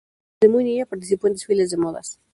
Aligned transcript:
Desde 0.39 0.51
muy 0.51 0.63
niña 0.63 0.87
participó 0.87 1.27
en 1.27 1.33
desfiles 1.33 1.69
de 1.69 1.77
modas. 1.77 2.19